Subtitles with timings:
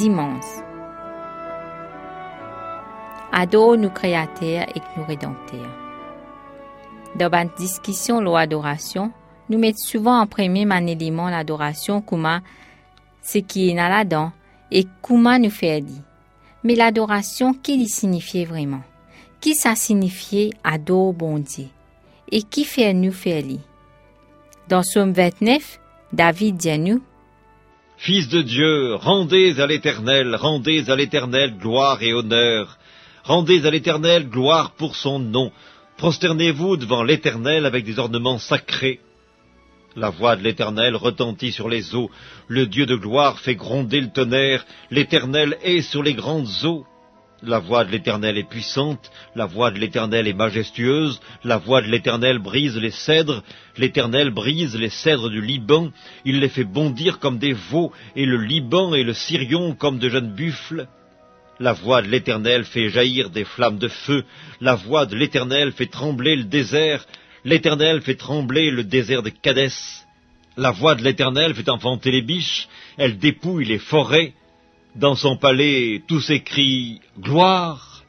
[0.00, 0.62] d'immense.
[3.32, 5.76] Adore nous créateurs et nous rédempteurs.
[7.16, 9.12] Dans la discussion sur l'adoration,
[9.50, 12.40] nous mettons souvent en premier un élément l'adoration comme
[13.22, 14.32] ce qui est dans la
[14.70, 16.02] et comment nous faire dire.
[16.64, 18.82] Mais l'adoration, qui signifie vraiment?
[19.40, 21.66] Qui ça signifie adore bon Dieu?
[22.30, 23.42] Et qui fait nous faire?
[24.68, 25.80] Dans Somme 29,
[26.12, 27.02] David dit à nous,
[28.02, 32.78] Fils de Dieu, rendez à l'Éternel, rendez à l'Éternel gloire et honneur.
[33.24, 35.52] Rendez à l'Éternel gloire pour son nom.
[35.98, 39.00] Prosternez-vous devant l'Éternel avec des ornements sacrés.
[39.96, 42.10] La voix de l'Éternel retentit sur les eaux,
[42.48, 46.86] le Dieu de gloire fait gronder le tonnerre, l'Éternel est sur les grandes eaux.
[47.42, 51.88] La voix de l'Éternel est puissante, la voix de l'Éternel est majestueuse, la voix de
[51.88, 53.42] l'Éternel brise les cèdres,
[53.78, 55.90] l'Éternel brise les cèdres du Liban,
[56.24, 60.10] il les fait bondir comme des veaux, et le Liban et le Syrion comme de
[60.10, 60.86] jeunes buffles.
[61.58, 64.24] La voix de l'Éternel fait jaillir des flammes de feu,
[64.60, 67.06] la voix de l'Éternel fait trembler le désert,
[67.44, 69.72] L'Éternel fait trembler le désert de Cadès.
[70.56, 74.34] La voix de l'Éternel fait enfanter les biches, elle dépouille les forêts.
[74.96, 78.02] Dans son palais, tous s'écrient Gloire.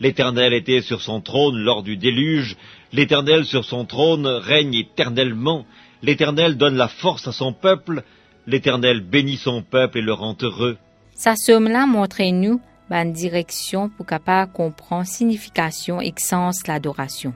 [0.00, 2.56] L'Éternel était sur son trône lors du déluge,
[2.92, 5.66] l'Éternel sur son trône règne éternellement,
[6.02, 8.04] l'Éternel donne la force à son peuple,
[8.46, 10.78] l'Éternel bénit son peuple et le rend heureux.
[11.14, 12.60] Sa somme-là montre-nous
[12.90, 17.34] une direction pour capable comprendre signification et sens l'adoration.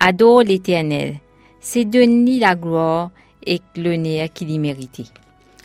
[0.00, 1.18] Adore l'Éternel,
[1.60, 3.10] c'est donner la gloire
[3.46, 5.06] et l'honneur qu'il y méritait.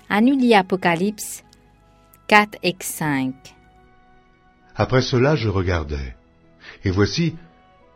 [0.07, 1.43] À nous Apocalypse
[2.33, 3.35] 4 et 5.
[4.75, 6.15] Après cela, je regardais,
[6.83, 7.35] et voici,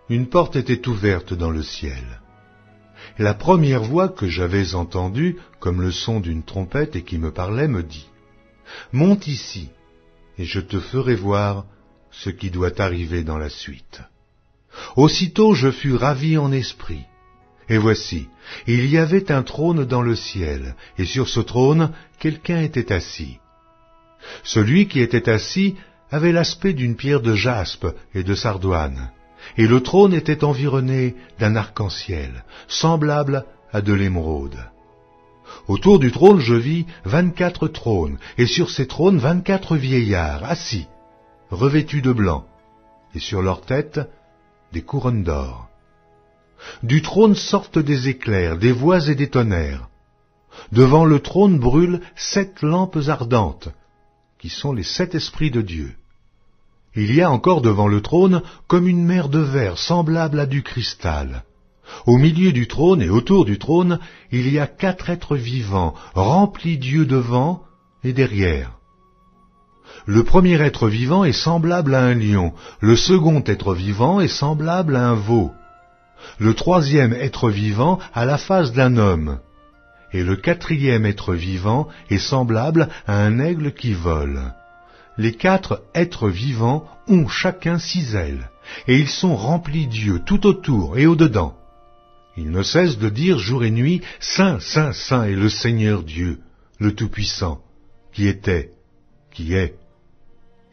[0.09, 2.21] une porte était ouverte dans le ciel.
[3.17, 7.67] La première voix que j'avais entendue, comme le son d'une trompette et qui me parlait,
[7.67, 8.07] me dit,
[8.93, 9.71] Monte ici,
[10.37, 11.65] et je te ferai voir
[12.11, 14.01] ce qui doit arriver dans la suite.
[14.95, 17.05] Aussitôt je fus ravi en esprit.
[17.69, 18.27] Et voici,
[18.67, 23.39] il y avait un trône dans le ciel, et sur ce trône quelqu'un était assis.
[24.43, 25.75] Celui qui était assis
[26.11, 29.11] avait l'aspect d'une pierre de jaspe et de sardoine,
[29.57, 34.57] et le trône était environné d'un arc-en-ciel, semblable à de l'émeraude.
[35.67, 40.87] Autour du trône je vis vingt-quatre trônes, et sur ces trônes vingt-quatre vieillards assis,
[41.51, 42.45] revêtus de blanc,
[43.15, 43.99] et sur leurs têtes
[44.73, 45.69] des couronnes d'or.
[46.83, 49.89] Du trône sortent des éclairs, des voix et des tonnerres.
[50.71, 53.69] Devant le trône brûlent sept lampes ardentes,
[54.39, 55.93] qui sont les sept esprits de Dieu.
[56.95, 60.63] Il y a encore devant le trône comme une mer de verre semblable à du
[60.63, 61.43] cristal.
[62.05, 63.99] Au milieu du trône et autour du trône,
[64.31, 67.63] il y a quatre êtres vivants, remplis d'yeux devant
[68.03, 68.73] et derrière.
[70.05, 74.95] Le premier être vivant est semblable à un lion, le second être vivant est semblable
[74.95, 75.51] à un veau,
[76.39, 79.39] le troisième être vivant a la face d'un homme,
[80.13, 84.53] et le quatrième être vivant est semblable à un aigle qui vole.
[85.17, 88.49] Les quatre êtres vivants ont chacun six ailes,
[88.87, 91.57] et ils sont remplis d'yeux tout autour et au-dedans.
[92.37, 96.39] Ils ne cessent de dire jour et nuit, Saint, Saint, Saint est le Seigneur Dieu,
[96.79, 97.61] le Tout-Puissant,
[98.13, 98.73] qui était,
[99.31, 99.75] qui est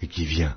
[0.03, 0.57] et qui vient.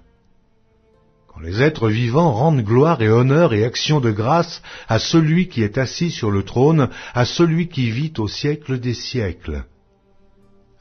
[1.41, 5.77] Les êtres vivants rendent gloire et honneur et action de grâce à celui qui est
[5.77, 9.63] assis sur le trône, à celui qui vit au siècle des siècles.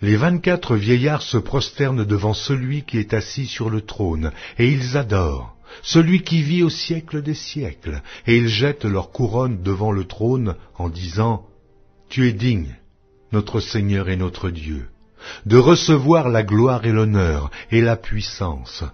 [0.00, 4.96] Les vingt-quatre vieillards se prosternent devant celui qui est assis sur le trône, et ils
[4.96, 10.04] adorent celui qui vit au siècle des siècles, et ils jettent leur couronne devant le
[10.04, 11.46] trône en disant,
[12.08, 12.76] Tu es digne,
[13.32, 14.88] notre Seigneur et notre Dieu,
[15.44, 18.84] de recevoir la gloire et l'honneur et la puissance,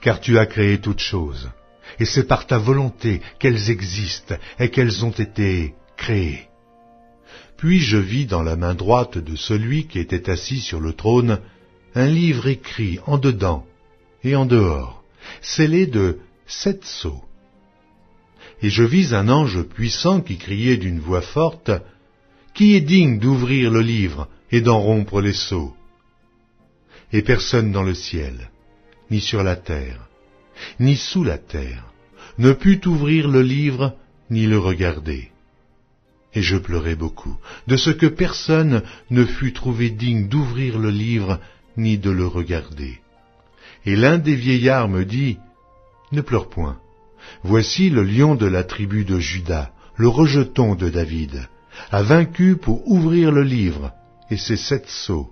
[0.00, 1.50] car tu as créé toutes choses,
[1.98, 6.48] et c'est par ta volonté qu'elles existent et qu'elles ont été créées.
[7.56, 11.40] Puis je vis dans la main droite de celui qui était assis sur le trône
[11.94, 13.66] un livre écrit en dedans
[14.22, 15.02] et en dehors,
[15.40, 17.24] scellé de sept sceaux.
[18.62, 21.70] Et je vis un ange puissant qui criait d'une voix forte,
[22.54, 25.74] Qui est digne d'ouvrir le livre et d'en rompre les sceaux?
[27.12, 28.50] Et personne dans le ciel,
[29.10, 30.08] ni sur la terre,
[30.78, 31.84] ni sous la terre,
[32.38, 33.96] ne put ouvrir le livre
[34.30, 35.30] ni le regarder.
[36.34, 41.40] Et je pleurai beaucoup, de ce que personne ne fut trouvé digne d'ouvrir le livre
[41.76, 43.00] ni de le regarder.
[43.86, 45.38] Et l'un des vieillards me dit,
[46.12, 46.78] Ne pleure point,
[47.42, 51.48] voici le lion de la tribu de Judas, le rejeton de David,
[51.90, 53.92] a vaincu pour ouvrir le livre
[54.30, 55.30] et ses sept sceaux.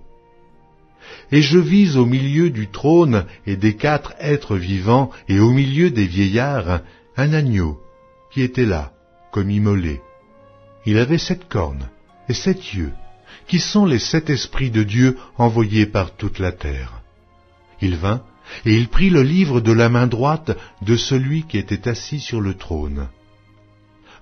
[1.31, 5.89] Et je vis au milieu du trône et des quatre êtres vivants et au milieu
[5.89, 6.81] des vieillards
[7.15, 7.79] un agneau
[8.31, 8.93] qui était là,
[9.31, 10.01] comme immolé.
[10.85, 11.89] Il avait sept cornes
[12.29, 12.93] et sept yeux,
[13.47, 17.01] qui sont les sept esprits de Dieu envoyés par toute la terre.
[17.81, 18.23] Il vint,
[18.65, 22.41] et il prit le livre de la main droite de celui qui était assis sur
[22.41, 23.07] le trône.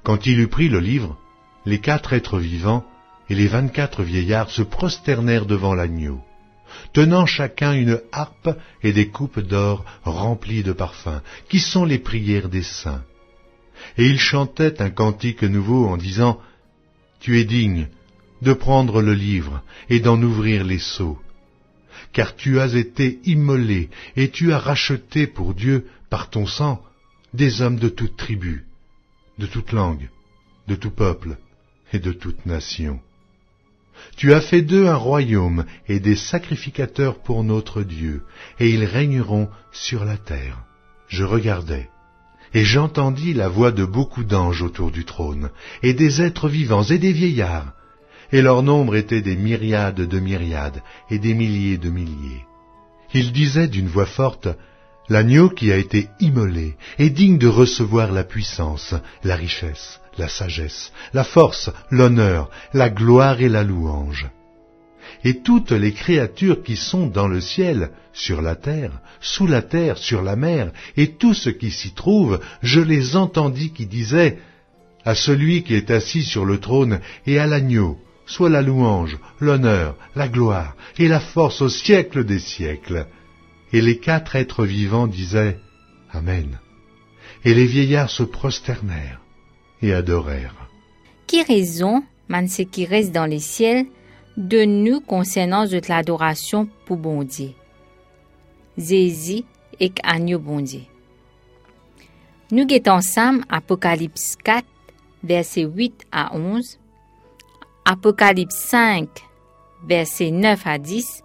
[0.04, 1.18] Quand il eut pris le livre,
[1.66, 2.86] les quatre êtres vivants
[3.30, 6.22] et les vingt-quatre vieillards se prosternèrent devant l'agneau,
[6.94, 8.50] tenant chacun une harpe
[8.84, 13.04] et des coupes d'or remplies de parfums, qui sont les prières des saints?
[13.98, 16.40] Et ils chantaient un cantique nouveau en disant,
[17.20, 17.88] Tu es digne
[18.42, 21.20] de prendre le livre et d'en ouvrir les sceaux,
[22.14, 26.82] car tu as été immolé et tu as racheté pour Dieu par ton sang
[27.34, 28.66] des hommes de toute tribu,
[29.38, 30.10] de toute langue,
[30.68, 31.38] de tout peuple
[31.92, 33.00] et de toute nation.
[34.18, 38.24] Tu as fait d'eux un royaume et des sacrificateurs pour notre Dieu,
[38.60, 40.64] et ils régneront sur la terre.
[41.08, 41.90] Je regardai,
[42.54, 45.50] et j'entendis la voix de beaucoup d'anges autour du trône,
[45.84, 47.74] et des êtres vivants et des vieillards,
[48.32, 52.46] et leur nombre était des myriades de myriades et des milliers de milliers.
[53.14, 54.48] Ils disaient d'une voix forte,
[55.08, 60.92] L'agneau qui a été immolé est digne de recevoir la puissance, la richesse, la sagesse,
[61.14, 64.28] la force, l'honneur, la gloire et la louange.
[65.24, 68.92] Et toutes les créatures qui sont dans le ciel, sur la terre,
[69.22, 73.72] sous la terre, sur la mer, et tout ce qui s'y trouve, je les entendis
[73.72, 74.40] qui disaient,
[75.04, 79.96] à celui qui est assis sur le trône et à l'agneau, soit la louange, l'honneur,
[80.16, 83.06] la gloire et la force au siècle des siècles.
[83.74, 85.60] Et les quatre êtres vivants disaient
[86.12, 86.60] Amen.
[87.44, 89.22] Et les vieillards se prosternèrent
[89.82, 90.70] et adorèrent.
[91.28, 93.86] Qui raison, man ce qui reste dans les ciels,
[94.38, 97.52] de nous concernant de l'adoration pour bon Dieu.
[98.78, 99.46] Zézi
[99.80, 100.82] et agneau bon Dieu.
[102.52, 104.66] Nous guettons ensemble Apocalypse 4,
[105.24, 106.80] versets 8 à 11,
[107.86, 109.10] Apocalypse 5,
[109.88, 111.25] versets 9 à 10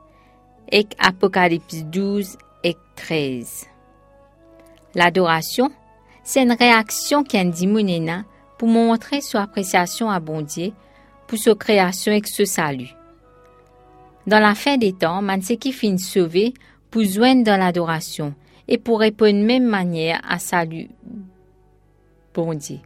[0.70, 3.66] et Apocalypse 12 et 13.
[4.94, 5.70] L'adoration,
[6.24, 8.24] c'est une réaction qu'un dimonena
[8.58, 10.72] pour montrer son appréciation à bon Dieu
[11.26, 12.90] pour sa création et ce salut.
[14.26, 16.54] Dans la fin des temps, man qui finit sauvé
[16.90, 18.34] pour joindre dans l'adoration
[18.68, 20.88] et pour répondre de même manière à salut
[22.34, 22.78] bon Dieu.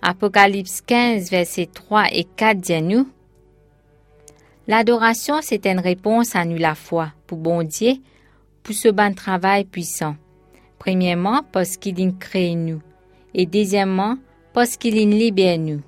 [0.00, 3.08] Apocalypse 15, versets 3 et 4 dit nous
[4.68, 7.94] L'adoration, c'est une réponse à nous la foi pour bon Dieu,
[8.62, 10.14] pour ce bon travail puissant.
[10.78, 12.82] Premièrement, parce qu'il a créé nous.
[13.32, 14.18] Et deuxièmement,
[14.52, 15.80] parce qu'il libère nous.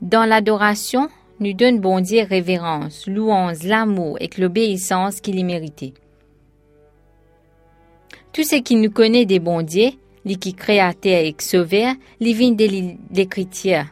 [0.00, 5.92] Dans l'adoration, nous donne bon Dieu révérence, louange, l'amour et l'obéissance qu'il y méritait.
[8.32, 9.90] Tout ce qui nous connaît des bons dieux,
[10.24, 13.84] les qui créateur et sauveur, les vient de l'écriture.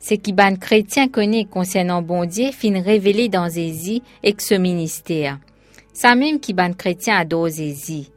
[0.00, 5.38] Ce qui ban chrétien connaît concernant bon Dieu fin révélé dans Zézi et ce ministère.
[5.92, 8.10] Ça même qui ban chrétien adore Zézi,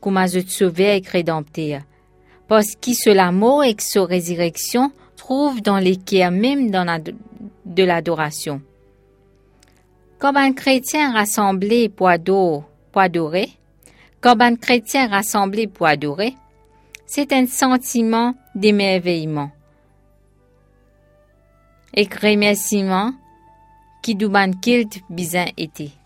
[0.00, 1.82] comme a sauveur et rédempteur.
[2.48, 8.60] Parce que ce l'amour et sa résurrection trouve dans cœurs même dans la, de l'adoration.
[10.18, 13.48] Comme un chrétien rassemblé pour adorer,
[14.20, 16.34] comme un chrétien rassemblé pour adorer,
[17.06, 19.52] c'est un sentiment d'émerveillement
[21.94, 23.12] et remerciement
[24.02, 25.97] qui du ban kilt bizin été.